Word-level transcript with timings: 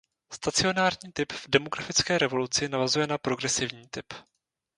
Stacionární 0.33 1.13
typ 1.13 1.33
v 1.33 1.49
demografické 1.49 2.17
revoluci 2.17 2.69
navazuje 2.69 3.07
na 3.07 3.17
progresivní 3.17 3.87
typ. 3.89 4.05